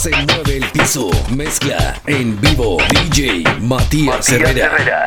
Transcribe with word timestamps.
Se 0.00 0.08
mueve 0.12 0.56
el 0.56 0.64
piso. 0.70 1.10
Mezcla 1.28 2.00
en 2.06 2.40
vivo. 2.40 2.78
DJ 2.88 3.44
Matías, 3.60 4.30
Herrera. 4.30 5.06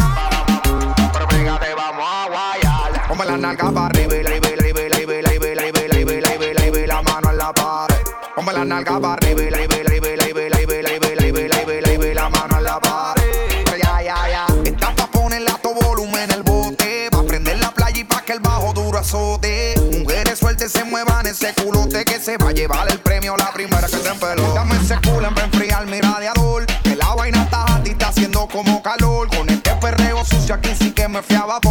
Ponme 3.11 3.25
la 3.25 3.35
nalga 3.35 3.69
para 3.71 3.87
arriba, 3.87 4.15
y 4.15 4.23
la, 4.23 4.29
la, 4.29 4.37
y 4.37 4.39
la, 4.39 4.47
la, 4.47 4.69
y 4.69 4.73
la, 4.73 5.21
la, 5.21 5.33
y 5.33 5.39
la, 5.41 5.45
y 5.45 5.55
la, 5.55 6.35
y 6.45 6.53
la, 6.53 6.79
y 6.79 6.87
la, 6.87 7.01
mano 7.01 7.29
en 7.29 7.37
la 7.37 7.51
pared. 7.51 7.97
Ponme 8.37 8.53
la 8.53 8.63
nalga 8.63 9.01
para 9.01 9.13
arriba, 9.15 9.41
y 9.41 9.49
la, 9.49 9.57
la, 9.57 9.63
y 9.65 9.67
la, 9.67 9.89
la, 9.89 9.95
y 9.97 9.99
la, 9.99 10.49
la, 10.49 10.61
y 10.61 10.65
la, 10.65 10.71
y 10.71 10.81
la, 10.81 11.31
y 11.41 11.49
la, 11.49 11.73
y 11.73 11.81
la, 11.81 12.07
y 12.07 12.13
la, 12.13 12.29
mano 12.29 12.57
en 12.57 12.63
la 12.63 12.79
pared. 12.79 13.65
Ya, 13.77 14.01
ya, 14.01 14.29
ya. 14.29 14.45
Esta 14.63 14.95
pa' 14.95 15.07
ponerle 15.07 15.49
a 15.49 15.57
tu 15.57 15.73
volumen 15.73 16.31
el 16.31 16.41
bote. 16.43 17.09
Pa' 17.11 17.23
prender 17.23 17.59
la 17.59 17.71
playa 17.71 17.99
y 17.99 18.05
pa' 18.05 18.21
que 18.21 18.31
el 18.31 18.39
bajo 18.39 18.71
duro 18.71 18.97
azote. 18.97 19.75
Mujeres 19.91 20.39
sueltas 20.39 20.71
se 20.71 20.85
muevan 20.85 21.27
ese 21.27 21.53
culote 21.53 22.05
que 22.05 22.17
se 22.17 22.37
va 22.37 22.51
a 22.51 22.53
llevar 22.53 22.89
el 22.89 22.99
premio 22.99 23.35
la 23.35 23.51
primera 23.51 23.87
que 23.87 23.97
se 23.97 24.07
empeló. 24.07 24.53
Dame 24.53 24.77
ese 24.77 24.95
culo 25.01 25.27
en 25.27 25.37
enfriar 25.37 25.85
mi 25.85 25.99
radiador. 25.99 26.65
Que 26.81 26.95
la 26.95 27.13
vaina 27.13 27.43
está 27.43 27.75
a 27.75 27.83
ti, 27.83 27.89
está 27.89 28.07
haciendo 28.07 28.47
como 28.47 28.81
calor. 28.81 29.27
Con 29.27 29.49
este 29.49 29.75
perreo 29.75 30.23
sucio 30.23 30.55
aquí 30.55 30.73
sí 30.79 30.91
que 30.91 31.09
me 31.09 31.21
fiaba 31.21 31.59
por. 31.59 31.70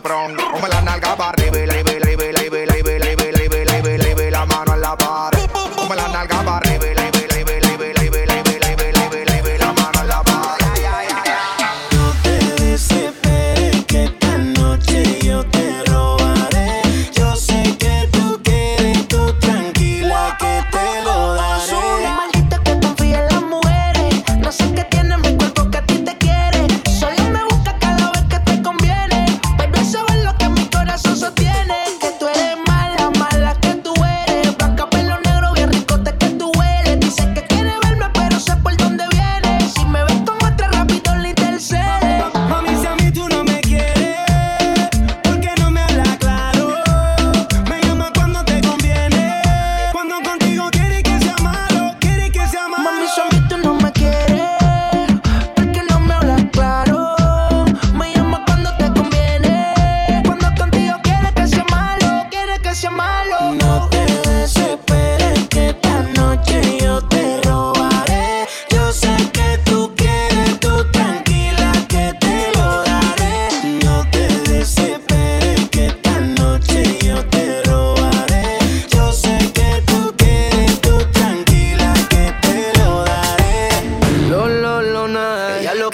pronto. 0.00 0.39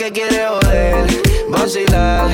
Que 0.06 0.12
quiere 0.12 0.46
joder, 0.46 1.04
vacilar. 1.48 2.30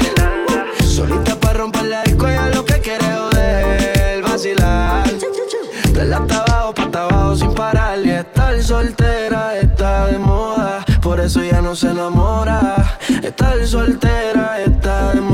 Solita 0.85 1.37
para 1.37 1.55
romper 1.55 1.85
la 1.85 2.03
disco, 2.03 2.29
ella 2.29 2.49
lo 2.49 2.65
que 2.65 2.81
quiere 2.81 3.05
joder, 3.05 4.23
vacilar. 4.23 5.09
De 5.93 6.15
hasta 6.15 6.43
abajo, 6.43 6.75
para 6.75 7.05
abajo 7.05 7.37
sin 7.37 7.55
parar. 7.55 7.99
Y 8.05 8.11
estar 8.11 8.63
soltera 8.63 9.59
está 9.59 10.07
de 10.07 10.19
moda, 10.19 10.85
por 11.01 11.21
eso 11.21 11.43
ya 11.43 11.63
no 11.63 11.75
se 11.75 11.89
enamora. 11.89 12.99
Estar 13.23 13.67
soltera 13.67 14.61
está 14.61 15.15
de 15.15 15.21
moda, 15.21 15.32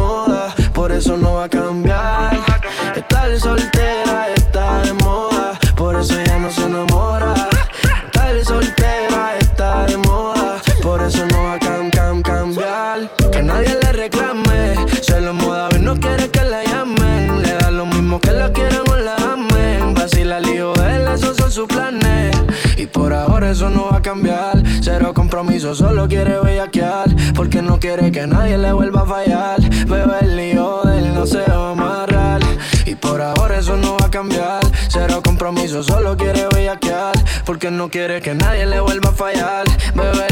ahora 33.48 33.60
eso 33.60 33.76
no 33.78 33.96
va 33.96 34.06
a 34.06 34.10
cambiar. 34.10 34.60
Cero 34.88 35.22
compromiso, 35.24 35.82
solo 35.82 36.16
quiere 36.16 36.46
bellaquear. 36.54 37.14
Porque 37.46 37.70
no 37.70 37.88
quiere 37.88 38.20
que 38.20 38.34
nadie 38.34 38.66
le 38.66 38.80
vuelva 38.80 39.10
a 39.10 39.12
fallar. 39.12 39.64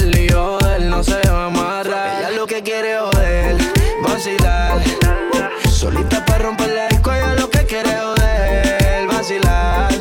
Lío 0.05 0.59
de 0.59 0.77
él 0.77 0.91
no 0.91 1.03
se 1.03 1.19
va 1.29 1.45
a 1.45 1.47
amarrar. 1.47 2.21
Ella 2.21 2.31
lo 2.37 2.47
que 2.47 2.63
quiere 2.63 2.99
joder, 2.99 3.57
vacilar. 4.03 4.83
Solita 5.71 6.25
para 6.27 6.45
romper 6.45 6.69
la 6.69 6.89
disco, 6.89 7.11
ella 7.13 7.35
lo 7.35 7.49
que 7.49 7.65
quiere 7.65 7.91
joder, 7.91 9.07
vacilar. 9.07 9.93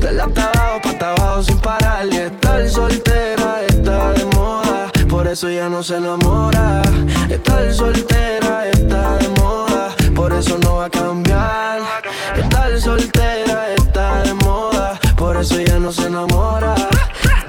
De 0.00 0.20
hasta 0.20 0.50
abajo, 0.50 0.80
para 0.82 1.10
abajo 1.10 1.42
sin 1.42 1.58
parar. 1.58 2.06
Y 2.06 2.16
estar 2.18 2.68
soltera 2.68 3.62
está 3.66 4.12
de 4.12 4.24
moda. 4.26 4.92
Por 5.08 5.26
eso 5.26 5.50
ya 5.50 5.68
no 5.68 5.82
se 5.82 5.96
enamora. 5.96 6.82
Estar 7.28 7.72
soltera 7.72 8.68
está 8.68 9.16
de 9.16 9.28
moda. 9.40 9.94
Por 10.14 10.32
eso 10.32 10.56
no 10.58 10.76
va 10.76 10.84
a 10.86 10.90
cambiar. 10.90 12.07
Estar 12.42 12.80
soltera 12.80 13.74
está 13.76 14.22
de 14.22 14.34
moda. 14.34 14.98
Por 15.16 15.36
eso 15.36 15.58
ya 15.60 15.78
no 15.78 15.92
se 15.92 16.06
enamora. 16.06 16.74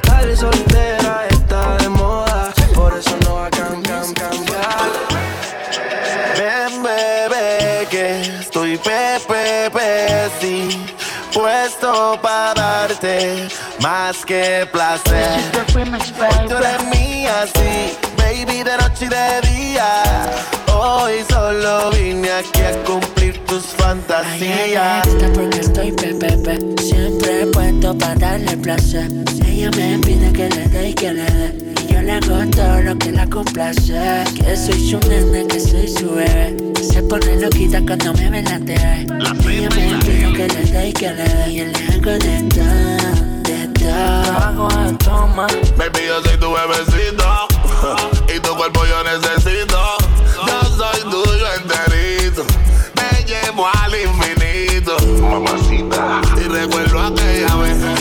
Estar 0.03 0.35
soltera 0.37 1.25
está 1.29 1.77
de 1.77 1.89
moda. 1.89 2.51
Por 2.75 2.97
eso 2.97 3.15
no 3.23 3.35
va 3.35 3.45
a 3.47 3.51
cam- 3.51 3.81
cam- 3.83 4.13
cambiar. 4.13 4.89
Ven, 6.37 6.83
bebé, 6.83 7.87
que 7.89 8.21
estoy 8.41 8.77
pepe, 8.77 9.69
pe, 9.71 10.29
sí, 10.39 10.85
puesto 11.33 12.17
para 12.21 12.53
darte 12.53 13.47
más 13.81 14.23
que 14.25 14.67
placer. 14.71 15.39
Tú 16.47 16.55
eres 16.55 16.83
mía, 16.85 17.45
sí, 17.55 17.97
baby, 18.17 18.63
de 18.63 18.77
noche 18.77 19.05
y 19.05 19.09
de 19.09 19.41
día. 19.49 20.03
Hoy 20.73 21.25
solo 21.29 21.89
vine 21.91 22.31
aquí 22.31 22.61
a 22.61 22.83
cumplir 22.85 23.18
tus 23.59 23.75
fantasías. 23.75 25.05
gusta 25.05 25.27
porque 25.33 25.59
estoy 25.59 25.91
pepepe, 25.91 26.59
siempre 26.81 27.45
puesto 27.47 27.97
para 27.97 28.15
darle 28.15 28.55
placer. 28.57 29.11
Ella 29.45 29.69
me 29.71 29.99
pide 29.99 30.31
que 30.31 30.49
le 30.49 30.67
dé 30.69 30.89
y 30.89 30.93
que 30.93 31.13
le 31.13 31.25
dé. 31.25 31.73
Y 31.83 31.93
yo 31.93 32.01
le 32.01 32.13
hago 32.13 32.49
todo 32.51 32.81
lo 32.81 32.97
que 32.97 33.11
la 33.11 33.27
complace. 33.27 34.23
Que 34.35 34.55
soy 34.55 34.89
su 34.89 34.99
nene, 35.09 35.45
que 35.47 35.59
soy 35.59 35.87
su 35.87 36.09
bebé. 36.11 36.55
Se 36.81 37.01
pone 37.03 37.35
loquita 37.41 37.81
cuando 37.85 38.13
me 38.13 38.29
ve 38.29 38.39
en 38.39 38.45
la 38.45 38.59
TV. 38.59 39.07
Ella 39.49 39.69
me 39.75 39.99
pide 40.05 40.33
que 40.33 40.47
le 40.47 40.63
dé 40.71 40.87
y 40.89 40.93
que 40.93 41.13
le 41.13 41.23
dé. 41.23 41.51
Y 41.51 41.55
yo 41.57 41.65
le 41.65 41.93
hago 41.93 42.11
de 42.11 42.43
todo, 42.55 43.43
de 43.43 43.67
todo. 43.79 44.37
Hago 44.37 44.67
de 44.69 44.93
toma. 45.03 45.47
Baby, 45.77 45.99
yo 46.07 46.21
soy 46.23 46.37
tu 46.37 46.53
bebecito 46.53 47.25
y 48.35 48.39
tu 48.39 48.55
cuerpo 48.55 48.85
yo 48.85 49.03
necesito. 49.03 49.98
Mamacita. 55.21 56.21
Y 56.37 56.47
recuerdo 56.47 56.99
aquella 56.99 57.55
vez 57.55 57.99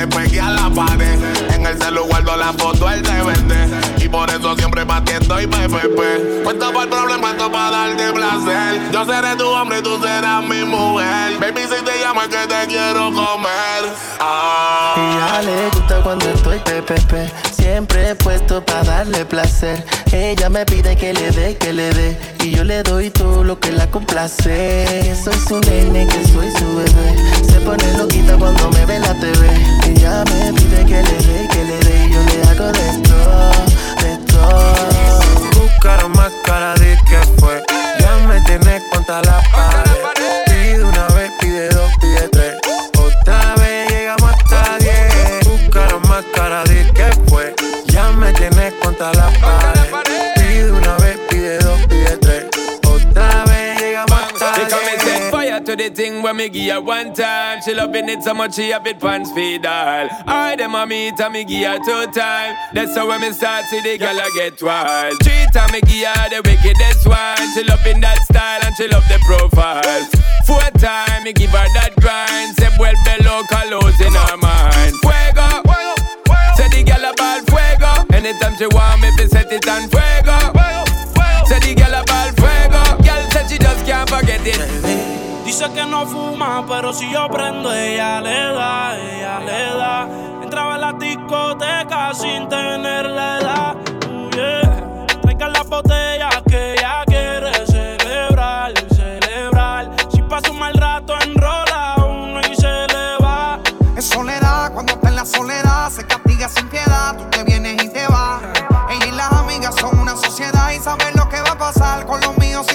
le 0.00 0.06
pegué 0.06 0.40
a 0.40 0.50
la 0.50 0.70
pared. 0.70 1.18
En 1.52 1.66
el 1.66 1.76
celular 1.78 2.06
guardo 2.08 2.36
la 2.36 2.52
foto, 2.52 2.88
él 2.90 3.02
te 3.02 3.22
vende. 3.22 3.68
Y 3.98 4.08
por 4.08 4.30
eso 4.30 4.54
siempre 4.56 4.84
batiendo 4.84 5.40
y 5.40 5.46
PPP. 5.46 6.44
Cuento 6.44 6.72
por 6.72 6.84
el 6.84 6.88
problema, 6.88 7.20
cuento 7.28 7.52
para 7.52 7.70
darte 7.70 8.12
placer. 8.12 8.90
Yo 8.90 9.04
seré 9.04 9.36
tu 9.36 9.46
hombre 9.48 9.78
y 9.78 9.82
tú 9.82 10.00
serás 10.02 10.42
mi 10.42 10.64
mujer. 10.64 11.38
Baby, 11.38 11.62
si 11.62 11.84
te 11.84 12.00
llamo 12.02 12.22
es 12.22 12.28
que 12.28 12.46
te 12.46 12.66
quiero 12.66 13.12
comer. 13.12 13.92
Ah. 14.20 14.94
Y 14.96 15.18
ya 15.18 15.42
le 15.42 15.68
gusta 15.70 16.00
cuando 16.02 16.28
estoy 16.30 16.58
PPP. 16.58 17.49
Siempre 17.72 18.10
he 18.10 18.14
puesto 18.16 18.64
para 18.64 18.82
darle 18.82 19.24
placer. 19.24 19.84
Ella 20.10 20.48
me 20.48 20.66
pide 20.66 20.96
que 20.96 21.14
le 21.14 21.30
dé, 21.30 21.56
que 21.56 21.72
le 21.72 21.90
dé. 21.94 22.18
Y 22.42 22.50
yo 22.50 22.64
le 22.64 22.82
doy 22.82 23.10
todo 23.10 23.44
lo 23.44 23.60
que 23.60 23.70
la 23.70 23.88
complace. 23.88 25.14
Soy 25.14 25.34
su 25.46 25.60
nene, 25.60 26.04
que 26.08 26.26
soy 26.26 26.50
su 26.50 26.66
bebé. 26.76 27.16
Se 27.48 27.60
pone 27.60 27.84
loquita 27.96 28.36
cuando 28.36 28.68
me 28.72 28.84
ve 28.86 28.98
la 28.98 29.14
TV. 29.20 29.46
Ella 29.86 30.24
me 30.24 30.52
pide 30.52 30.84
que 30.84 31.00
le 31.00 31.16
dé, 31.28 31.48
que 31.48 31.64
le 31.64 31.78
dé. 31.78 32.06
Y 32.06 32.12
yo 32.12 32.20
le 32.24 32.42
hago 32.50 32.72
de 32.72 33.08
todo, 33.08 33.50
de 34.02 34.18
todo. 34.26 35.62
Buscaron 35.62 36.10
más 36.10 36.32
cara 36.44 36.74
de 36.74 36.98
que 37.08 37.18
fue. 37.38 37.62
Ya 38.00 38.16
me 38.26 38.40
tienes 38.46 38.82
contra 38.92 39.22
la 39.22 39.40
pared. 39.52 39.92
Pide 40.46 40.82
una 40.82 41.06
vez, 41.14 41.30
pide 41.40 41.68
dos, 41.68 41.92
pide 42.00 42.28
tres. 42.30 42.54
Otra 42.98 43.54
vez 43.60 43.88
llegamos 43.90 44.28
hasta 44.32 44.76
diez. 44.78 45.48
Buscaron 45.48 46.02
más 46.08 46.24
cara 46.34 46.64
de 46.64 46.90
que 46.92 46.99
me 48.30 48.38
tienes 48.38 48.74
contra 48.74 49.12
la 49.14 49.30
pared. 49.40 50.34
Pide 50.36 50.70
una 50.70 50.96
vez, 50.96 51.18
pide 51.28 51.58
dos, 51.58 51.80
pide 51.86 52.16
tres. 52.18 52.44
Otra 52.86 53.44
vez 53.44 53.78
She 54.54 54.66
come 54.66 54.88
and 54.88 55.00
set 55.00 55.30
fire 55.30 55.60
to 55.60 55.76
the 55.76 55.90
thing 55.90 56.22
when 56.22 56.36
me 56.36 56.48
give 56.48 56.72
her 56.72 56.80
one 56.80 57.12
time. 57.12 57.60
She 57.62 57.74
loving 57.74 58.08
it 58.08 58.22
so 58.22 58.34
much 58.34 58.54
she 58.54 58.70
have 58.70 58.86
it 58.86 58.98
pants 59.00 59.30
feed 59.32 59.66
all. 59.66 60.08
I 60.26 60.56
them 60.56 60.74
a 60.74 60.86
meet 60.86 61.20
and 61.20 61.32
me 61.32 61.44
give 61.44 61.66
her 61.66 61.78
two 61.78 62.10
time. 62.12 62.56
That's 62.72 62.96
how 62.96 63.08
when 63.08 63.20
me 63.20 63.32
start 63.32 63.64
see 63.66 63.80
the 63.80 63.98
girl 63.98 64.18
I 64.18 64.30
get 64.34 64.62
wild. 64.62 65.18
Three 65.22 65.46
time 65.52 65.72
me 65.72 65.80
give 65.82 66.08
her 66.08 66.28
the 66.30 66.42
wickedest 66.44 67.06
one. 67.06 67.36
She 67.54 67.64
loving 67.64 68.00
that 68.00 68.22
style 68.22 68.60
and 68.64 68.74
she 68.76 68.88
love 68.88 69.06
the 69.08 69.18
profile. 69.26 70.06
Four 70.46 70.70
time 70.78 71.24
me 71.24 71.32
give 71.32 71.50
her 71.50 71.68
that 71.74 71.94
grind. 72.00 72.56
Se 72.56 72.68
vuelve 72.76 73.24
loca, 73.24 73.60
lose 73.70 74.00
in 74.00 74.14
her 74.14 74.36
mind. 74.36 74.94
Fuego. 75.02 75.62
Say 76.56 76.68
the 76.68 76.82
girl 76.84 77.10
about 77.12 77.46
fuego. 77.48 77.79
Anytime 78.20 78.54
she 78.58 78.66
want 78.66 79.00
me, 79.00 79.10
fi 79.16 79.26
set 79.28 79.50
it 79.50 79.66
on 79.66 79.88
fuego. 79.88 80.36
Say 81.46 81.58
the 81.60 81.74
girl 81.74 81.94
about 81.94 82.36
fuego. 82.36 82.82
Girl 83.02 83.30
said 83.32 83.48
she 83.48 83.56
just 83.56 83.86
can't 83.86 84.06
forget 84.10 84.42
it. 84.44 84.60
Dice 85.42 85.64
que 85.72 85.86
no 85.86 86.04
fuma, 86.04 86.62
pero 86.68 86.92
si 86.92 87.10
yo 87.10 87.28
prendo, 87.30 87.72
ella 87.72 88.20
le 88.20 88.52
da, 88.52 88.94
ella 88.98 89.40
le 89.40 89.74
da. 89.74 90.08
Entraba 90.42 90.74
en 90.74 90.80
la 90.82 90.92
discoteca 90.92 92.12
sin 92.12 92.46
tener 92.50 93.08
la 93.08 93.38
edad. 93.38 93.76
Uh, 94.06 94.30
yeah. 94.36 95.06
Traigan 95.22 95.54
las 95.54 95.66
botellas 95.66 96.42
que 96.46 96.74
ella 96.74 97.02
quiere 97.06 97.66
celebrar, 97.66 98.74
celebrar. 98.94 99.90
Si 100.12 100.20
pasa 100.20 100.50
un 100.50 100.58
mal 100.58 100.74
rato, 100.74 101.16
enrola 101.24 101.96
uno 101.96 102.40
y 102.40 102.54
se 102.54 102.68
le 102.68 103.16
va. 103.24 103.58
Es 103.96 104.04
soledad, 104.04 104.74
cuando 104.74 104.92
está 104.92 105.08
en 105.08 105.16
la 105.16 105.24
soledad, 105.24 105.88
se 105.88 106.06
castiga 106.06 106.50
sin 106.50 106.68
piedad. 106.68 107.29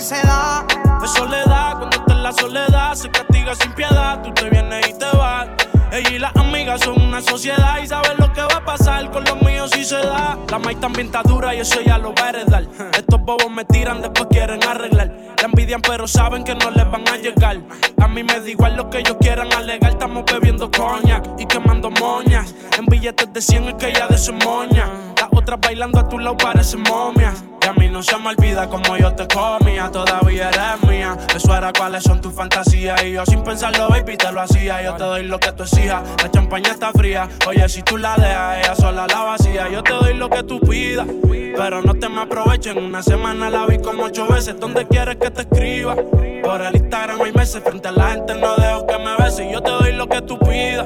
Se. 0.05 0.65
De 1.01 1.07
soledad, 1.07 1.77
cuando 1.77 1.97
está 1.97 2.13
en 2.13 2.23
la 2.23 2.31
soledad, 2.31 2.93
se 2.93 3.09
castiga 3.09 3.55
sin 3.55 3.71
piedad. 3.73 4.21
Tú 4.21 4.31
te 4.33 4.49
vienes 4.49 4.87
y 4.87 4.93
te 4.93 5.05
vas. 5.17 5.47
Ella 5.91 6.11
y 6.11 6.19
las 6.19 6.35
amigas 6.35 6.81
son 6.81 7.01
una 7.01 7.21
sociedad 7.21 7.79
y 7.81 7.87
saben 7.87 8.17
lo 8.17 8.24
que 8.35 8.41
va 8.41 8.57
a 8.57 8.65
pasar 8.65 9.09
con 9.11 9.23
los 9.23 9.41
míos 9.41 9.71
si 9.73 9.85
se 9.85 9.95
da. 9.95 10.37
La 10.51 10.59
maíz 10.59 10.79
también 10.79 11.07
está 11.07 11.23
dura 11.23 11.55
y 11.55 11.61
eso 11.61 11.81
ya 11.81 11.97
lo 11.97 12.13
va 12.13 12.25
a. 12.29 12.35
Estos 12.97 13.21
bobos 13.21 13.49
me 13.49 13.65
tiran, 13.65 14.01
después 14.01 14.27
quieren 14.29 14.63
arreglar. 14.63 15.07
La 15.37 15.45
envidian, 15.45 15.81
pero 15.81 16.07
saben 16.07 16.43
que 16.43 16.53
no 16.53 16.69
les 16.71 16.89
van 16.89 17.07
a 17.07 17.17
llegar. 17.17 17.57
A 18.01 18.07
mí 18.07 18.23
me 18.23 18.39
da 18.39 18.49
igual 18.49 18.75
lo 18.75 18.89
que 18.89 18.99
ellos 18.99 19.17
quieran 19.19 19.51
alegar. 19.53 19.91
Estamos 19.91 20.25
bebiendo 20.25 20.69
coñac 20.69 21.25
y 21.39 21.45
quemando 21.45 21.89
moñas. 21.91 22.53
En 22.77 22.85
billetes 22.85 23.31
de 23.31 23.41
100 23.41 23.69
es 23.69 23.73
que 23.75 23.89
ella 23.89 24.07
de 24.07 24.17
su 24.17 24.33
moña. 24.33 24.89
Las 25.17 25.29
otras 25.31 25.59
bailando 25.59 25.99
a 25.99 26.09
tu 26.09 26.19
lado 26.19 26.37
parecen 26.37 26.83
momias. 26.83 27.43
Y 27.61 27.67
a 27.67 27.73
mí 27.73 27.89
no 27.89 28.03
se 28.03 28.15
me 28.17 28.29
olvida 28.29 28.69
como 28.69 28.95
yo 28.95 29.15
te 29.15 29.27
comía, 29.27 29.89
todavía 29.91 30.49
eres 30.49 30.87
mía. 30.87 31.17
Eso 31.35 31.55
era 31.55 31.73
cuáles 31.73 32.03
son 32.03 32.21
tus 32.21 32.33
fantasías. 32.33 33.03
Y 33.03 33.13
yo 33.13 33.25
sin 33.25 33.43
pensarlo, 33.43 33.89
baby, 33.89 34.17
te 34.17 34.31
lo 34.31 34.41
hacía. 34.41 34.83
Yo 34.83 34.93
te 34.93 35.03
doy 35.03 35.23
lo 35.23 35.39
que 35.39 35.51
tú 35.51 35.63
exijas. 35.63 36.03
La 36.21 36.29
champaña 36.29 36.71
está 36.71 36.91
fría. 36.91 37.27
Oye, 37.47 37.67
si 37.69 37.81
tú 37.81 37.97
la 37.97 38.15
dejas, 38.27 38.57
ella 38.59 38.75
sola 38.75 39.07
la 39.07 39.21
vacía. 39.21 39.69
Yo 39.69 39.83
te 39.83 39.93
doy 39.93 40.13
lo 40.13 40.29
que 40.29 40.43
tú 40.43 40.59
pidas. 40.59 41.07
Pero 41.57 41.81
no 41.81 41.93
te 41.93 42.09
me 42.09 42.21
aprovechen. 42.21 42.77
Una 42.77 43.01
semana 43.01 43.49
la 43.49 43.65
vi 43.65 43.77
como 43.79 44.03
ocho 44.03 44.27
veces. 44.27 44.59
¿Dónde 44.59 44.85
quieres 44.85 45.15
que 45.17 45.31
te 45.31 45.41
escriba? 45.41 45.95
Por 45.95 46.61
el 46.61 46.75
Instagram 46.75 47.21
hay 47.21 47.31
meses. 47.31 47.63
Frente 47.63 47.87
a 47.87 47.91
la 47.91 48.09
gente 48.11 48.35
no 48.35 48.55
dejo 48.55 48.85
que 48.87 48.97
me 48.97 49.15
beses. 49.17 49.47
Yo 49.51 49.61
te 49.61 49.71
doy 49.71 49.93
lo 49.93 50.07
que 50.07 50.21
tú 50.21 50.37
pidas. 50.39 50.85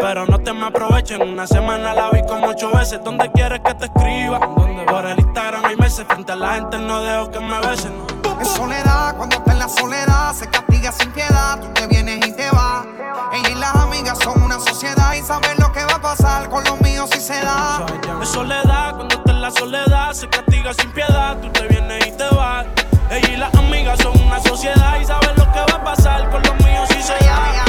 Pero 0.00 0.26
no 0.26 0.38
te 0.38 0.52
me 0.52 0.66
aprovechen. 0.66 1.22
Una 1.22 1.46
semana 1.46 1.94
la 1.94 2.10
vi 2.10 2.22
como 2.22 2.48
ocho 2.48 2.70
veces. 2.70 3.00
¿Dónde 3.02 3.30
quieres 3.32 3.60
que 3.60 3.74
te 3.74 3.86
escriba? 3.86 4.40
Por 4.86 5.06
el 5.06 5.18
Instagram 5.18 5.64
hay 5.64 5.76
meses. 5.76 6.04
Frente 6.06 6.32
a 6.32 6.36
la 6.36 6.54
gente 6.54 6.78
no 6.78 7.00
dejo 7.02 7.30
que 7.30 7.40
me 7.40 7.58
besen. 7.60 7.92
Es 8.40 8.48
soledad, 8.48 9.16
cuando 9.16 9.36
está 9.36 9.52
en 9.52 9.58
la 9.58 9.68
soledad, 9.68 10.32
se 10.32 10.48
castiga 10.48 10.92
sin 10.92 11.10
piedad. 11.12 11.58
Ella 13.32 13.50
y 13.50 13.54
las 13.54 13.74
amigas 13.76 14.18
son 14.18 14.42
una 14.42 14.58
sociedad 14.58 15.14
y 15.14 15.22
saben 15.22 15.56
lo 15.58 15.72
que 15.72 15.84
va 15.84 15.94
a 15.94 16.00
pasar 16.00 16.48
con 16.48 16.64
los 16.64 16.80
míos 16.80 17.08
si 17.12 17.20
se 17.20 17.40
da. 17.40 17.86
De 18.18 18.26
soledad, 18.26 18.96
cuando 18.96 19.14
está 19.16 19.30
en 19.30 19.42
la 19.42 19.50
soledad, 19.50 20.12
se 20.12 20.28
castiga 20.28 20.74
sin 20.74 20.90
piedad. 20.90 21.36
Tú 21.40 21.48
te 21.50 21.66
vienes 21.68 22.06
y 22.06 22.12
te 22.12 22.28
vas. 22.34 22.66
Ella 23.10 23.30
y 23.32 23.36
las 23.36 23.54
amigas 23.54 23.98
son 24.00 24.20
una 24.20 24.40
sociedad 24.42 25.00
y 25.00 25.04
saben 25.04 25.36
lo 25.36 25.44
que 25.52 25.60
va 25.72 25.78
a 25.78 25.84
pasar 25.84 26.30
con 26.30 26.42
los 26.42 26.54
míos 26.64 26.88
si 26.90 27.02
se 27.02 27.24
da. 27.24 27.64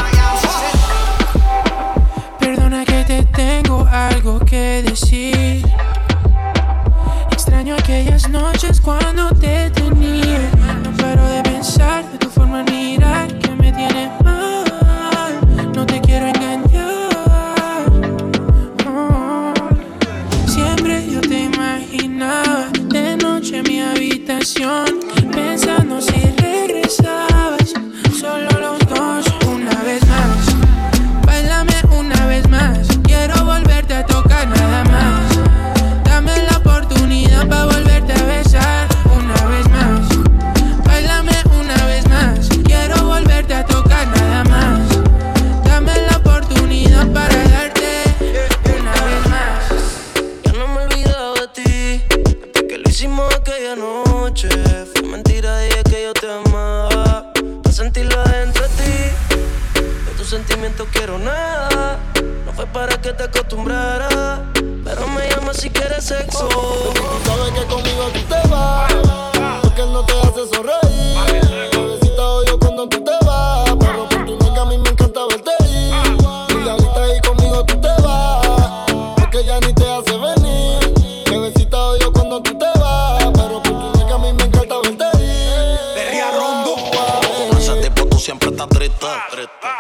Perdona 2.39 2.85
que 2.85 3.03
te 3.06 3.23
tengo 3.25 3.88
algo 3.91 4.39
que 4.39 4.83
decir. 4.83 5.65
Extraño 7.31 7.75
aquellas 7.75 8.27
noches 8.29 8.81
cuando 8.81 9.29
te 9.35 9.60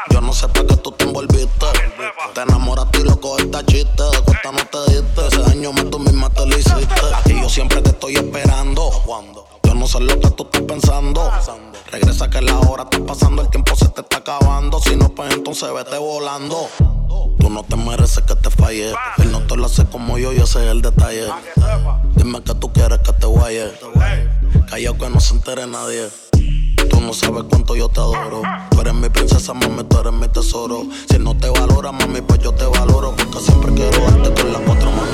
Yo 0.09 0.21
no 0.21 0.33
sé 0.33 0.47
para 0.47 0.65
qué 0.65 0.77
tú 0.77 0.91
te 0.91 1.03
envolviste. 1.05 1.65
Te 2.33 2.41
enamoraste 2.41 3.01
y 3.01 3.03
loco 3.03 3.37
esta 3.37 3.63
chiste. 3.65 4.03
De 4.03 4.21
cuenta 4.23 4.51
no 4.51 4.65
te 4.65 4.91
diste. 4.91 5.27
Ese 5.27 5.41
daño 5.41 5.71
más 5.71 5.89
tú 5.91 5.99
misma 5.99 6.29
te 6.29 6.45
lo 6.45 6.57
hiciste. 6.57 7.01
A 7.13 7.21
yo 7.29 7.47
siempre 7.47 7.81
te 7.81 7.91
estoy 7.91 8.15
esperando. 8.15 8.89
Yo 9.63 9.75
no 9.75 9.87
sé 9.87 9.99
lo 9.99 10.19
que 10.19 10.31
tú 10.31 10.43
estás 10.43 10.61
pensando. 10.63 11.31
Regresa 11.91 12.29
que 12.29 12.41
la 12.41 12.57
hora 12.59 12.83
está 12.83 13.05
pasando, 13.05 13.41
el 13.41 13.49
tiempo 13.49 13.75
se 13.75 13.87
te 13.89 14.01
está 14.01 14.17
acabando. 14.17 14.79
Si 14.79 14.95
no, 14.95 15.09
pues 15.09 15.33
entonces 15.33 15.71
vete 15.73 15.97
volando. 15.97 16.67
Tú 17.39 17.49
no 17.49 17.63
te 17.63 17.75
mereces 17.75 18.23
que 18.23 18.35
te 18.35 18.49
falle. 18.49 18.93
Él 19.17 19.31
no 19.31 19.41
te 19.41 19.57
lo 19.57 19.67
hace 19.67 19.85
como 19.85 20.17
yo, 20.17 20.33
yo 20.33 20.47
sé 20.47 20.69
el 20.71 20.81
detalle. 20.81 21.27
Dime 22.15 22.41
que 22.41 22.55
tú 22.55 22.73
quieres 22.73 22.99
que 22.99 23.13
te 23.13 23.27
guaye. 23.27 23.71
Callao 24.69 24.97
que 24.97 25.09
no 25.09 25.19
se 25.19 25.35
entere 25.35 25.67
nadie. 25.67 26.09
Tú 26.89 27.01
no 27.01 27.13
sabes 27.13 27.43
cuánto 27.49 27.75
yo 27.75 27.89
te 27.89 27.99
adoro. 27.99 28.41
Tú 28.69 28.81
eres 28.81 28.93
mi 28.93 29.09
princesa, 29.09 29.53
mami, 29.53 29.83
tú 29.83 29.99
eres 29.99 30.13
mi 30.13 30.27
tesoro. 30.27 30.83
Si 31.09 31.17
no 31.19 31.35
te 31.35 31.49
valora, 31.49 31.91
mami, 31.91 32.21
pues 32.21 32.39
yo 32.39 32.51
te 32.53 32.65
valoro. 32.65 33.13
Porque 33.15 33.39
siempre 33.39 33.73
quiero 33.73 33.99
darte 34.05 34.41
con 34.41 34.53
la 34.53 34.59
cuatro 34.59 34.91
más 34.91 35.09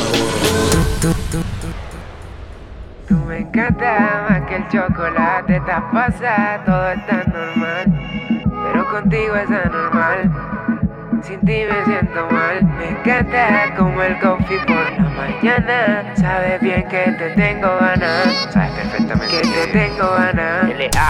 Tú 3.07 3.15
me 3.15 3.39
encanta 3.39 4.25
más 4.29 4.41
que 4.50 4.55
el 4.57 4.67
chocolate, 4.67 5.55
estás 5.55 5.83
pasada, 5.93 6.63
todo 6.65 6.89
está 6.89 7.24
normal. 7.24 7.86
Pero 8.63 8.89
contigo 8.89 9.36
es 9.36 9.50
anormal. 9.50 10.76
Sin 11.24 11.39
ti 11.41 11.63
me 11.65 11.86
siento 11.86 12.27
mal. 12.29 12.63
Me 12.77 12.89
encanta 12.89 13.74
como 13.77 14.01
el 14.01 14.19
coffee 14.19 14.59
por 14.65 14.91
la 14.91 15.09
mañana. 15.09 16.13
Sabes 16.15 16.62
bien 16.62 16.88
que 16.88 17.12
te 17.12 17.29
tengo 17.36 17.67
ganas. 17.79 18.47
Sabes 18.51 18.71
perfectamente 18.71 19.41
que 19.41 19.47
te 19.47 19.67
tengo 19.67 20.09
ganas. 20.12 20.65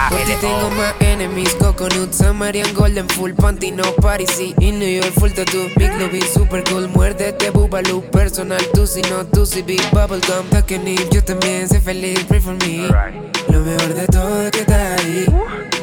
Por 0.10 0.20
ti 0.20 0.34
tengo 0.42 0.70
más 0.72 0.96
enemies, 1.00 1.54
coconut, 1.56 2.12
Samarian 2.12 2.74
Golden, 2.74 3.08
full 3.10 3.32
panty, 3.34 3.72
no 3.72 3.84
party, 4.02 4.26
y 4.60 4.72
New 4.72 4.88
York 4.88 5.14
full 5.20 5.32
tattoo, 5.32 5.68
big 5.76 5.92
lobby, 6.00 6.22
super 6.22 6.64
cool, 6.66 6.88
muérdete, 6.90 7.50
boobaloo, 7.50 8.02
personal, 8.12 8.62
tú 8.74 8.86
si 8.86 9.02
no, 9.04 9.26
tú 9.26 9.46
si 9.46 9.62
big 9.62 9.82
bubblegum, 9.92 10.46
need, 10.84 11.10
yo 11.12 11.24
también 11.24 11.68
soy 11.68 11.80
feliz, 11.80 12.24
pray 12.26 12.40
for 12.40 12.56
me. 12.56 12.88
Lo 13.50 13.60
mejor 13.62 13.94
de 13.94 14.08
todo 14.08 14.44
es 14.44 14.52
que 14.52 14.60
estás 14.62 15.02
ahí, 15.02 15.26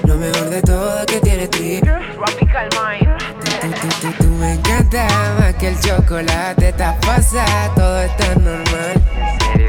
lo 0.04 0.16
mejor 0.16 0.50
de 0.50 0.62
todo 0.62 1.00
es 1.00 1.06
que 1.06 1.20
tienes 1.20 1.50
ti. 1.50 1.80
Tropical 1.80 2.68
mind. 2.72 3.33
Tú, 3.64 3.88
tú, 4.02 4.12
tú, 4.18 4.24
me 4.24 4.52
encanta 4.52 5.06
más 5.38 5.54
que 5.54 5.68
el 5.68 5.80
chocolate, 5.80 6.68
estás 6.68 6.96
pasada, 7.06 7.72
todo 7.74 8.02
está 8.02 8.34
normal, 8.34 9.02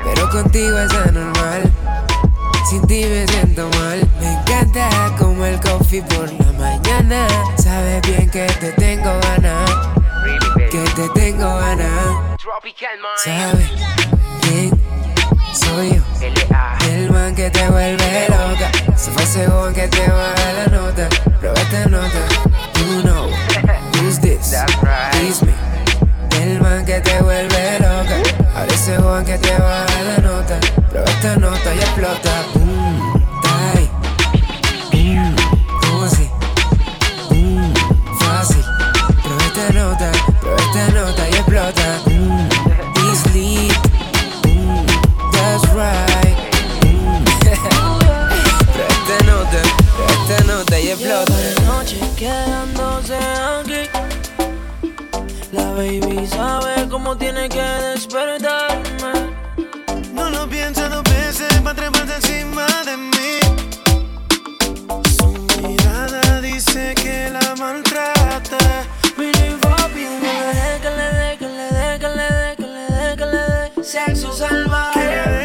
pero 0.03 0.29
contigo 0.29 0.77
es 0.79 0.93
anormal. 0.93 1.71
Sin 2.69 2.85
ti 2.87 3.05
me 3.05 3.25
siento 3.27 3.69
mal. 3.79 4.05
Me 4.19 4.33
encanta 4.33 4.89
como 5.17 5.45
el 5.45 5.59
coffee 5.61 6.01
por 6.01 6.29
la 6.33 6.51
mañana. 6.59 7.27
Sabes 7.57 8.01
bien 8.01 8.29
que 8.29 8.47
te 8.59 8.71
tengo 8.73 9.17
ganas. 9.21 9.71
Que 10.71 10.83
te 10.95 11.09
tengo 11.09 11.57
ganas. 11.57 12.35
Sabes 13.23 13.69
quién 14.41 14.71
soy 15.53 15.95
yo. 15.95 16.01
El 16.89 17.11
man 17.11 17.35
que 17.35 17.49
te 17.49 17.69
vuelve 17.69 18.27
loca. 18.29 18.71
Se 18.97 19.11
fue 19.11 19.25
según 19.25 19.73
que 19.73 19.87
te 19.87 20.09
baja 20.09 20.53
la 20.53 20.65
nota. 20.67 21.07
Sexo 74.65 74.71
salvaje. 74.71 75.44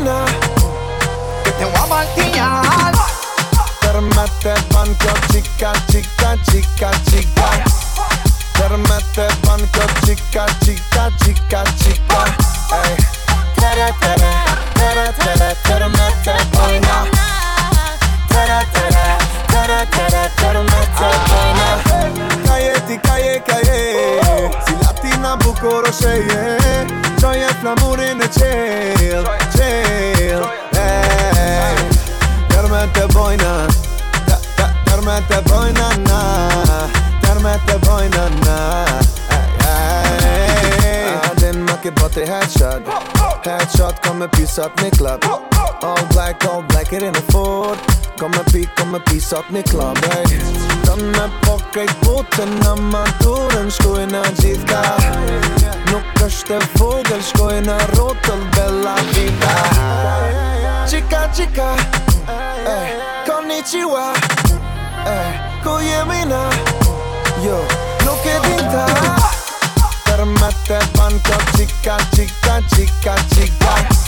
Oye, 0.00 0.40
Que 1.44 1.50
te 1.52 1.64
voy 1.66 1.74
a 1.76 1.86
martillar. 1.86 2.92
permette 3.82 4.54
banco, 4.72 5.12
chica, 5.30 5.72
chica, 5.88 6.36
chica, 6.50 6.90
chica. 7.04 7.48
Permette 8.54 9.28
banco, 9.44 9.80
chica, 10.06 10.46
chica, 10.60 11.10
chica, 11.18 11.62
chica. 11.76 12.24
Ey. 12.72 12.96
Tere, 13.56 13.94
tere, 14.00 14.32
tere, 14.74 15.12
tere, 15.18 15.56
permette 15.64 16.34
boina. 16.52 17.04
Tere, 18.28 18.66
tere, 18.72 19.18
tere, 19.48 19.86
tere, 19.90 20.30
permette 20.36 21.08
boina. 21.28 21.68
Calle, 22.46 22.84
ti, 22.86 22.98
calle, 23.02 23.42
calle. 23.44 24.69
ma 25.30 25.36
bucură 25.44 25.90
și 25.98 26.04
e 26.04 26.86
Ce 27.18 27.26
e 27.26 27.52
flamuri 27.60 28.16
to 28.18 28.26
cel, 28.38 29.24
cel 29.54 30.42
Termete 32.48 33.06
boina 33.12 33.66
Termete 34.84 35.42
boina 35.48 35.88
na. 36.06 36.20
Termete 37.20 37.78
boina 37.86 38.24
na 38.44 38.58
eh, 39.30 39.46
eh. 40.84 41.30
Adin 41.30 41.62
ma 41.64 41.76
ke 41.82 41.90
bote 41.90 42.22
headshot 42.30 42.82
oh, 42.86 42.92
oh. 43.24 43.48
Headshot 43.48 44.06
kommer 44.06 44.28
pysat 44.28 44.80
med 44.80 44.96
club. 44.96 45.24
Oh, 45.24 45.86
all 45.88 46.06
black, 46.12 46.44
all 46.44 46.62
black 46.68 46.92
är 46.92 47.00
det 47.00 47.06
en 47.06 47.14
fort 47.32 47.99
Ford. 48.20 48.32
Kommer 48.32 48.44
pi, 48.52 48.68
kommer 48.76 49.00
pisakni 49.00 49.62
klabej 49.62 50.40
Të 50.84 51.28
po 51.44 51.56
krejt 51.72 51.92
botën 52.04 52.50
Në 52.60 52.74
maturën 52.92 53.70
shkojnë 53.70 54.12
në 54.12 54.22
gjithka 54.40 54.82
Nuk 55.90 56.22
është 56.26 56.58
e 56.58 56.68
vogël 56.76 57.22
Shkojnë 57.22 57.66
në 57.66 57.78
rotëll 57.94 58.44
Bella 58.56 58.94
vita. 59.12 59.54
Qika, 60.90 61.22
qika 61.36 61.70
eh, 62.68 62.92
Konnichiwa 63.26 64.12
eh, 65.06 65.40
Ku 65.64 65.78
jemi 65.80 66.24
na? 66.28 66.44
Jo, 67.44 67.62
nuk 68.04 68.26
e 68.26 68.36
dinta 68.48 68.84
Permette 70.04 70.82
banco 70.96 71.40
Qika, 71.56 71.96
qika, 72.12 72.60
qika, 72.74 73.16
qika 73.32 73.99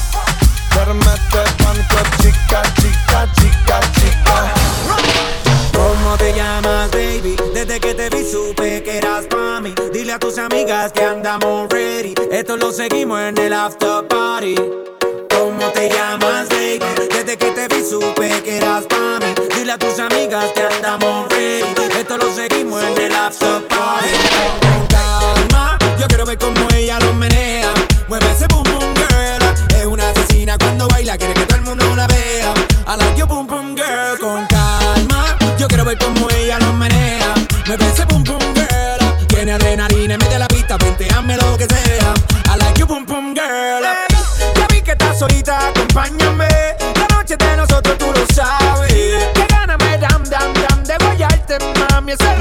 Chica, 0.82 2.62
chica, 2.74 3.28
chica, 3.34 3.80
chica. 3.92 4.54
¿Cómo 5.72 6.16
te 6.16 6.32
llamas, 6.34 6.90
baby? 6.90 7.36
Desde 7.54 7.78
que 7.78 7.94
te 7.94 8.10
vi 8.10 8.28
supe 8.28 8.82
que 8.82 8.98
eras 8.98 9.26
pa' 9.26 9.60
mí. 9.60 9.72
Dile 9.92 10.14
a 10.14 10.18
tus 10.18 10.38
amigas 10.38 10.92
que 10.92 11.04
andamos 11.04 11.68
ready. 11.70 12.14
Esto 12.32 12.56
lo 12.56 12.72
seguimos 12.72 13.20
en 13.20 13.38
el 13.38 13.52
after 13.52 14.08
party. 14.08 14.56
¿Cómo 15.30 15.68
te 15.72 15.88
llamas, 15.88 16.48
baby? 16.48 16.80
Desde 17.10 17.36
que 17.36 17.52
te 17.52 17.68
vi 17.68 17.84
supe 17.88 18.42
que 18.42 18.56
eras 18.56 18.84
pa' 18.86 19.20
mí. 19.20 19.34
Dile 19.56 19.72
a 19.72 19.78
tus 19.78 20.00
amigas 20.00 20.46
que 20.52 20.62
andamos 20.62 21.28
ready. 21.28 21.64
Esto 21.96 22.18
lo 22.18 22.34
seguimos 22.34 22.82
en 22.82 22.98
el 23.02 23.14
after 23.14 23.66
party. 23.68 24.08
Calma, 24.90 25.78
yo 25.96 26.08
quiero 26.08 26.26
ver 26.26 26.38
cómo 26.38 26.68
ella 26.74 26.98
lo 26.98 27.14
menea. 27.14 27.72
Mueve 28.08 28.32
ese 28.32 28.48
boom 28.48 28.64
boom 28.64 28.94
girl. 28.94 29.11
Es 29.82 29.88
una 29.88 30.10
asesina 30.10 30.56
cuando 30.58 30.86
baila, 30.86 31.18
quiere 31.18 31.34
que 31.34 31.44
todo 31.44 31.58
el 31.58 31.64
mundo 31.64 31.96
la 31.96 32.06
vea. 32.06 32.54
I 32.86 32.96
like 32.96 33.18
your 33.18 33.26
boom 33.26 33.48
boom 33.48 33.74
girl. 33.74 34.16
Con 34.20 34.46
calma, 34.46 35.36
yo 35.58 35.66
quiero 35.66 35.84
ver 35.84 35.98
cómo 35.98 36.30
ella 36.30 36.60
lo 36.60 36.72
menea. 36.74 37.34
Mueve 37.66 37.88
ese 37.88 38.04
boom 38.04 38.22
boom 38.22 38.38
girl. 38.54 39.26
Tiene 39.26 39.50
adrenalina, 39.50 40.16
mete 40.18 40.38
la 40.38 40.46
pista, 40.46 40.76
hazme 40.76 41.36
lo 41.36 41.56
que 41.56 41.66
sea. 41.66 42.14
I 42.54 42.58
like 42.58 42.78
your 42.78 42.86
boom 42.86 43.04
boom 43.04 43.34
girl. 43.34 43.82
Ya 44.54 44.66
vi 44.70 44.82
que 44.82 44.92
estás 44.92 45.18
solita, 45.18 45.70
acompáñame. 45.70 46.46
La 46.94 47.16
noche 47.16 47.36
de 47.36 47.56
nosotros 47.56 47.98
tú 47.98 48.06
lo 48.06 48.24
sabes. 48.32 48.92
Que 49.34 49.46
gana 49.48 49.76
me 49.78 49.98
dam 49.98 50.22
dam 50.22 50.54
dam 50.54 50.84
de 50.84 50.96
guayarte, 51.04 51.58
mami. 51.90 52.12
Ese 52.12 52.36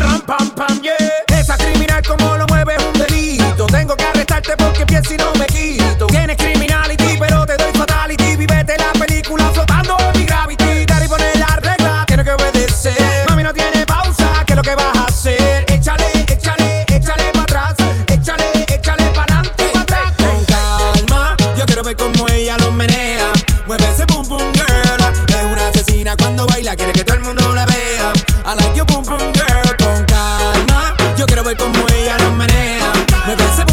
menea. 33.36 33.52
Mueve 33.52 33.71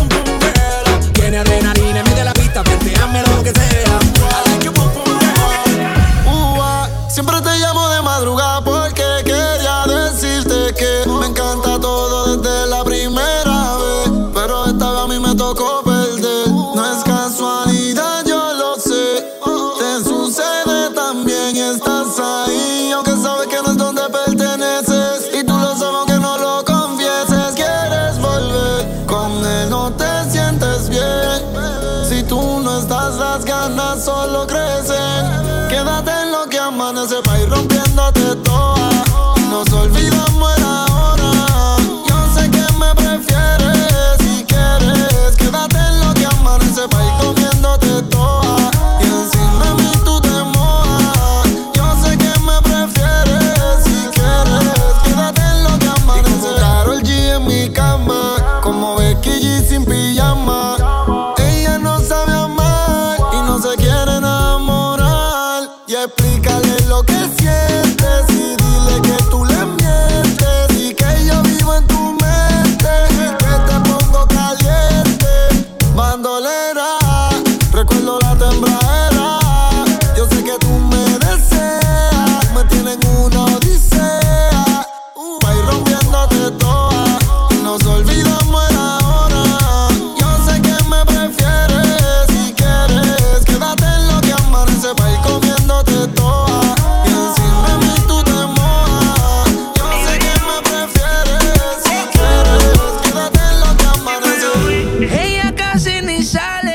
rising 105.79 106.09
inside 106.09 106.68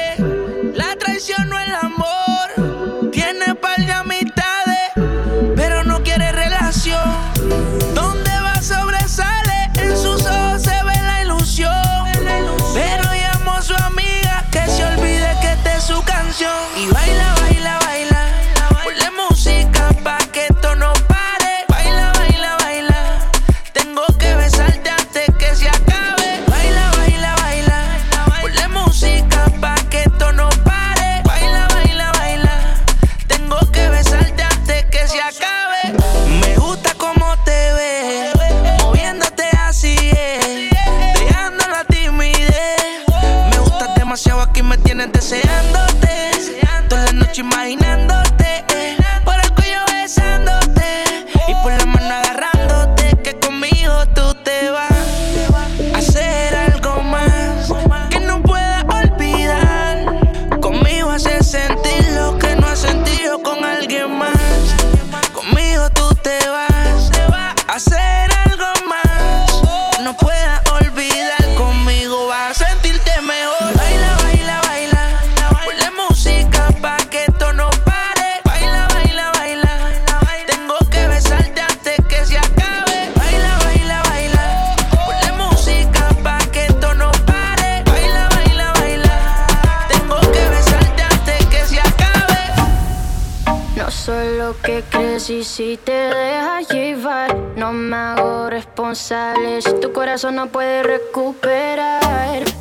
No 100.31 100.47
puede 100.47 100.83
recuperar, 100.83 101.99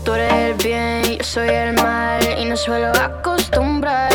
tú 0.04 0.14
eres 0.14 0.32
el 0.32 0.54
bien, 0.54 1.18
yo 1.18 1.24
soy 1.24 1.48
el 1.48 1.74
mal 1.74 2.20
y 2.36 2.44
no 2.44 2.56
suelo 2.56 2.88
acostumbrar. 2.88 4.10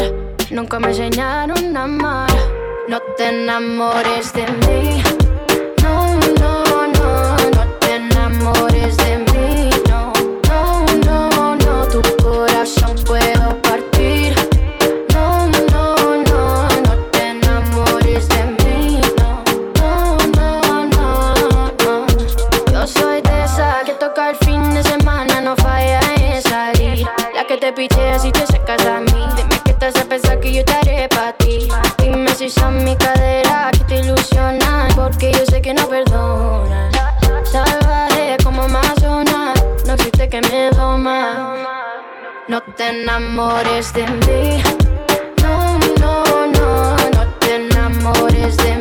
Nunca 0.51 0.79
me 0.79 0.89
enseñaron 0.89 1.77
a 1.77 1.83
amar. 1.83 2.29
No 2.89 2.99
te 3.15 3.29
enamores 3.29 4.33
de 4.33 4.47
mí. 4.47 5.26
Que 27.77 27.87
pichea 27.87 28.17
si 28.17 28.31
te 28.31 28.43
secas 28.47 28.83
a 28.87 29.01
mí. 29.01 29.23
Dime 29.35 29.61
qué 29.63 29.71
te 29.73 29.85
hace 29.85 30.03
pensar 30.05 30.39
que 30.39 30.51
yo 30.51 30.65
te 30.65 30.73
haré 30.73 31.07
pa' 31.09 31.31
ti. 31.33 31.67
Dime 31.99 32.33
si 32.33 32.49
son 32.49 32.83
mi 32.83 32.95
cadera 32.95 33.69
que 33.71 33.83
te 33.83 33.99
ilusionan, 33.99 34.87
porque 34.95 35.31
yo 35.31 35.45
sé 35.45 35.61
que 35.61 35.75
no 35.75 35.87
perdonan. 35.87 36.91
Salvaje 37.43 38.37
como 38.43 38.63
Amazonas, 38.63 39.63
no 39.85 39.93
existe 39.93 40.27
que 40.27 40.41
me 40.41 40.71
doma. 40.71 41.53
No 42.47 42.63
te 42.63 42.87
enamores 42.87 43.93
de 43.93 44.07
mí. 44.07 44.63
No, 45.43 45.77
no, 45.99 46.47
no, 46.47 46.95
no 46.95 47.33
te 47.39 47.55
enamores 47.57 48.57
de 48.57 48.75
mí. 48.75 48.76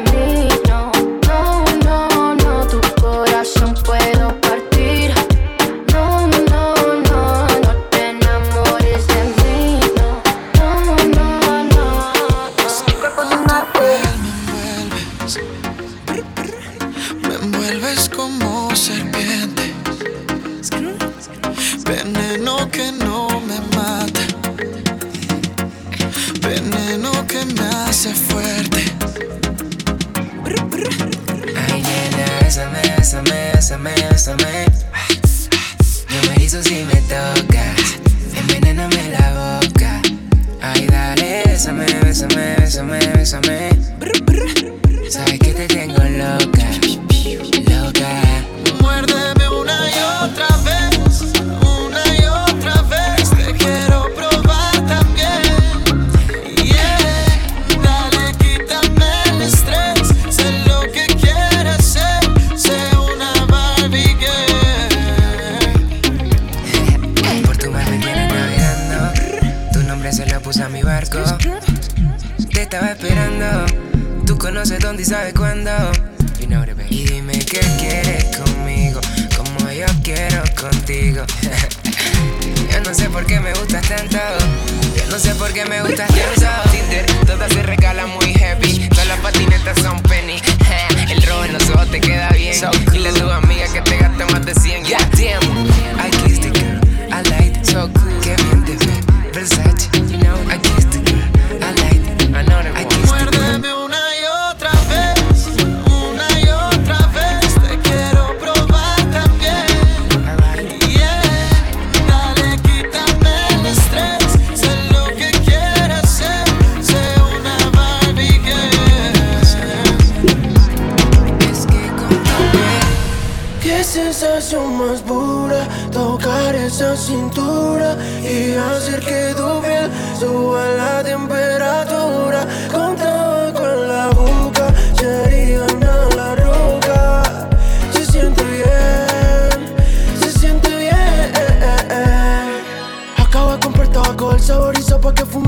Más 124.76 125.00
pura 125.00 125.66
tocar 125.90 126.54
esa 126.54 126.96
cintura 126.96 127.96
y 128.22 128.54
hacer 128.54 129.00
que 129.00 129.34
tu 129.34 129.62
piel 129.62 129.90
suba 130.18 130.64
la 130.76 131.02
temperatura. 131.02 132.46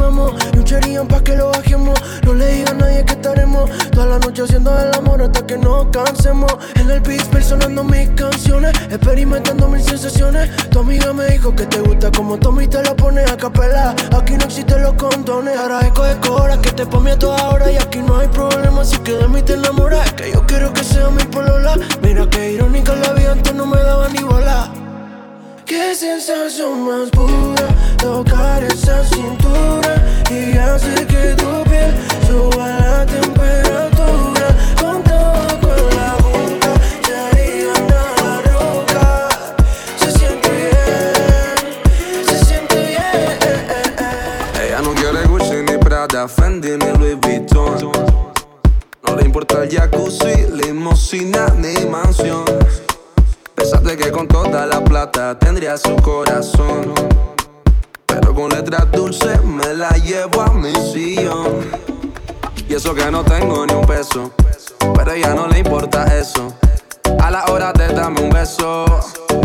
Un 0.09 0.65
cherían 0.65 1.07
pa' 1.07 1.23
que 1.23 1.37
lo 1.37 1.51
bajemos. 1.51 1.99
No 2.25 2.35
le 2.35 2.47
diga 2.53 2.71
a 2.71 2.75
nadie 2.75 3.05
que 3.05 3.13
estaremos 3.13 3.71
Toda 3.91 4.07
la 4.07 4.19
noche 4.19 4.43
haciendo 4.43 4.77
el 4.79 4.95
amor 4.95 5.23
hasta 5.23 5.47
que 5.47 5.59
nos 5.59 5.87
cansemos. 5.89 6.53
En 6.77 6.91
el 6.91 7.01
beat 7.01 7.43
sonando 7.43 7.85
mis 7.85 8.09
canciones 8.11 8.73
Experimentando 8.91 9.69
mil 9.69 9.83
sensaciones. 9.83 10.51
Tu 10.71 10.79
amiga 10.79 11.13
me 11.13 11.27
dijo 11.27 11.55
que 11.55 11.67
te 11.67 11.81
gusta 11.81 12.11
como 12.11 12.39
Tommy 12.39 12.67
te 12.67 12.83
lo 12.83 12.97
pone 12.97 13.23
a 13.23 13.37
capela. 13.37 13.95
Aquí 14.17 14.35
no 14.37 14.45
existen 14.45 14.83
los 14.83 14.95
condones 14.95 15.57
Ahora 15.59 15.81
escoge 15.81 16.17
cobra 16.21 16.61
que 16.61 16.73
te 16.73 16.87
pone 16.87 17.13
a 17.13 17.19
toda 17.19 17.49
hora 17.51 17.71
Y 17.71 17.77
aquí 17.77 17.99
no 17.99 18.19
hay 18.19 18.29
problema 18.29 18.85
si 18.85 18.97
que 18.99 19.13
de 19.13 19.43
te 19.43 19.55
enamoras. 19.55 20.13
Que 20.15 20.33
yo 20.33 20.45
quiero 20.47 20.73
que 20.73 20.85
sea 20.85 21.11
mi 21.11 21.25
polola. 21.25 21.77
Mira 22.03 22.29
que 22.31 22.53
irónica 22.53 22.95
la 22.95 23.13
vida 23.13 23.33
antes 23.33 23.55
no 23.55 23.67
me 23.67 23.79
daba 23.79 24.09
ni 24.09 24.23
bola 24.23 24.68
Qué 25.69 25.95
sensación 25.95 26.87
más 26.87 27.11
pura 27.11 27.69
tocar 27.99 28.65
esa 28.65 29.05
cintura 29.05 30.03
y 30.31 30.57
hacer 30.57 31.07
que 31.07 31.35
tu 31.37 31.63
piel 31.69 31.95
suba 32.27 32.69
la 32.81 33.05
temperatura. 33.05 34.47
Con 34.81 34.97
en 34.97 35.97
la 35.97 36.17
boca, 36.23 36.73
harían 37.29 37.87
a 37.93 38.03
la 38.23 38.35
roca. 38.49 39.29
Se 39.99 40.11
siente 40.11 40.49
bien, 40.49 42.27
se 42.27 42.45
siente 42.47 42.77
bien. 42.87 43.39
Ella 44.65 44.81
no 44.81 44.95
quiere 44.95 45.27
Gucci 45.27 45.57
ni 45.71 45.77
Prada, 45.77 46.27
Fendi 46.29 46.79
ni 46.79 46.99
Louis 46.99 47.21
Vuitton. 47.21 47.93
No 49.07 49.17
le 49.17 49.23
importa 49.23 49.63
el 49.65 49.69
jacuzzi, 49.71 50.47
limosina 50.51 51.49
ni 51.59 51.68
que 53.99 54.13
con 54.13 54.29
toda 54.29 54.65
la 54.67 54.83
plata 54.83 55.37
tendría 55.39 55.77
su 55.77 55.97
corazón. 55.97 56.95
Pero 58.07 58.35
con 58.35 58.49
letras 58.51 58.91
dulces 58.93 59.43
me 59.45 59.75
la 59.75 59.91
llevo 59.91 60.43
a 60.43 60.53
mi 60.53 60.73
sillón. 60.93 61.67
Y 62.69 62.75
eso 62.75 62.95
que 62.95 63.11
no 63.11 63.25
tengo 63.25 63.67
ni 63.67 63.75
un 63.75 63.87
peso. 63.87 64.31
Pero 64.95 65.11
a 65.11 65.17
ella 65.17 65.35
no 65.35 65.49
le 65.49 65.59
importa 65.59 66.05
eso. 66.17 66.55
A 67.21 67.31
la 67.31 67.45
hora 67.47 67.73
de 67.73 67.89
darme 67.89 68.21
un 68.21 68.31
beso, 68.31 68.85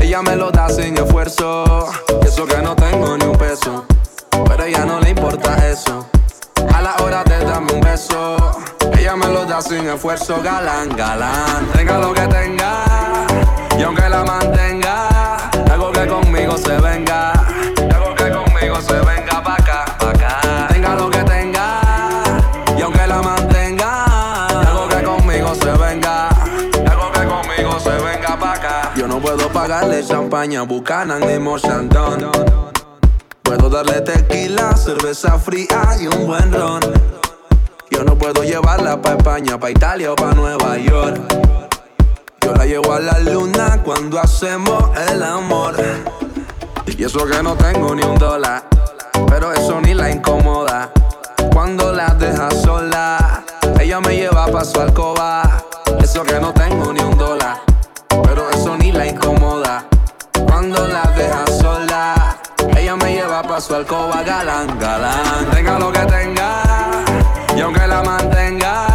ella 0.01 0.21
me 0.21 0.35
lo 0.35 0.51
da 0.51 0.69
sin 0.69 0.97
esfuerzo. 0.97 1.89
Y 2.21 2.27
eso 2.27 2.45
que 2.45 2.57
no 2.57 2.75
tengo 2.75 3.17
ni 3.17 3.25
un 3.25 3.37
peso. 3.37 3.85
Pero 4.47 4.63
a 4.63 4.67
ella 4.67 4.85
no 4.85 4.99
le 4.99 5.09
importa 5.09 5.67
eso. 5.67 6.07
A 6.73 6.81
la 6.81 6.95
hora 7.03 7.23
de 7.23 7.43
darme 7.43 7.73
un 7.73 7.81
beso, 7.81 8.37
ella 8.97 9.15
me 9.15 9.27
lo 9.27 9.45
da 9.45 9.61
sin 9.61 9.87
esfuerzo. 9.87 10.41
Galán, 10.43 10.89
galán, 10.95 11.67
tenga 11.73 11.97
lo 11.97 12.13
que 12.13 12.27
tenga. 12.27 13.12
Y 13.77 13.83
aunque 13.83 14.07
la 14.09 14.23
mantenga, 14.23 15.07
algo 15.71 15.91
que 15.91 16.07
conmigo 16.07 16.57
se 16.57 16.77
venga. 16.79 17.31
Algo 17.93 18.15
que 18.15 18.31
conmigo 18.31 18.81
se 18.81 18.93
venga 18.93 19.43
pa' 19.43 19.55
acá, 19.55 19.85
pa' 19.99 20.09
acá. 20.09 20.67
Tenga 20.69 20.95
lo 20.95 21.09
que 21.09 21.23
tenga, 21.23 21.81
y 22.77 22.81
aunque 22.81 23.07
la 23.07 23.21
mantenga, 23.21 24.47
algo 24.59 24.87
que 24.87 25.03
conmigo 25.03 25.55
se 25.55 25.71
venga. 25.71 26.29
Algo 26.29 27.11
que 27.11 27.25
conmigo 27.25 27.79
se 27.79 27.89
venga 27.89 28.37
pa' 28.39 28.53
acá. 28.53 28.91
Yo 28.95 29.07
no 29.07 29.19
puedo 29.19 29.49
pagarle 29.49 30.05
champaña, 30.05 30.61
bucanan 30.63 31.21
ni 31.21 31.39
morchandón. 31.39 32.31
Puedo 33.41 33.69
darle 33.69 34.01
tequila, 34.01 34.75
cerveza 34.77 35.37
fría 35.39 35.97
y 35.99 36.07
un 36.07 36.27
buen 36.27 36.53
ron. 36.53 36.81
Yo 37.89 38.03
no 38.03 38.17
puedo 38.17 38.43
llevarla 38.43 39.01
pa' 39.01 39.13
España, 39.13 39.59
pa' 39.59 39.71
Italia 39.71 40.11
o 40.11 40.15
pa' 40.15 40.33
Nueva 40.33 40.77
York. 40.77 41.62
La 42.55 42.65
llevo 42.65 42.93
a 42.93 42.99
la 42.99 43.19
luna 43.19 43.81
cuando 43.83 44.19
hacemos 44.19 44.83
el 45.09 45.23
amor. 45.23 45.75
Y 46.85 47.03
eso 47.03 47.25
que 47.25 47.41
no 47.43 47.55
tengo 47.55 47.93
ni 47.95 48.03
un 48.03 48.15
dólar, 48.17 48.63
pero 49.27 49.51
eso 49.51 49.81
ni 49.81 49.93
la 49.93 50.09
incomoda. 50.09 50.91
Cuando 51.51 51.91
la 51.91 52.07
deja 52.15 52.49
sola, 52.51 53.43
ella 53.79 53.99
me 53.99 54.15
lleva 54.15 54.47
pa' 54.47 54.63
su 54.63 54.79
alcoba. 54.79 55.63
Eso 56.01 56.23
que 56.23 56.39
no 56.39 56.53
tengo 56.53 56.93
ni 56.93 57.01
un 57.01 57.17
dólar, 57.17 57.61
pero 58.23 58.49
eso 58.49 58.77
ni 58.77 58.91
la 58.91 59.07
incomoda. 59.07 59.85
Cuando 60.45 60.87
la 60.87 61.03
deja 61.15 61.45
sola, 61.47 62.37
ella 62.77 62.95
me 62.95 63.13
lleva 63.13 63.41
pa' 63.41 63.59
su 63.59 63.75
alcoba, 63.75 64.23
galán, 64.23 64.79
galán. 64.79 65.49
Tenga 65.51 65.79
lo 65.79 65.91
que 65.91 65.99
tenga, 65.99 66.61
y 67.55 67.61
aunque 67.61 67.87
la 67.87 68.03
mantenga, 68.03 68.92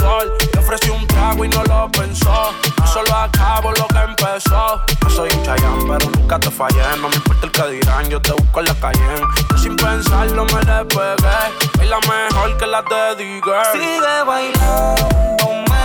Le 0.00 0.58
ofrecí 0.58 0.88
un 0.90 1.06
trago 1.06 1.44
y 1.44 1.48
no 1.48 1.62
lo 1.64 1.90
pensó. 1.90 2.54
Yo 2.78 2.86
solo 2.86 3.14
acabo 3.14 3.72
lo 3.72 3.86
que 3.88 3.98
empezó. 3.98 4.80
Yo 5.02 5.10
soy 5.10 5.30
un 5.36 5.42
chayán, 5.44 5.78
pero 5.86 6.10
nunca 6.16 6.38
te 6.38 6.50
fallé. 6.50 6.82
No 7.00 7.08
me 7.10 7.16
importa 7.16 7.46
el 7.46 7.52
que 7.52 7.70
dirán, 7.72 8.08
yo 8.08 8.20
te 8.20 8.32
busco 8.32 8.60
en 8.60 8.66
la 8.66 8.74
calle. 8.76 9.00
Yo 9.50 9.58
sin 9.58 9.76
pensarlo 9.76 10.46
me 10.46 10.62
le 10.62 10.84
pegué. 10.86 11.82
Es 11.82 11.88
la 11.90 11.98
mejor 12.00 12.56
que 12.56 12.66
la 12.66 12.82
dediqué. 12.82 13.50
Sigue 13.72 14.22
bailándome. 14.26 15.82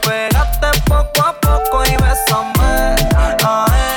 Pégate 0.00 0.80
poco 0.86 1.26
a 1.26 1.32
poco 1.40 1.84
y 1.84 1.96
besame. 1.96 2.96
A 3.44 3.66
él. 3.68 3.93